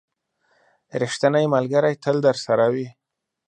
[1.01, 2.87] •ریښتینی ملګری تل درسره وي.